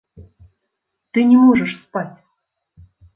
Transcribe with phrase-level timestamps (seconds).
[1.17, 2.17] Ты не можаш спаць.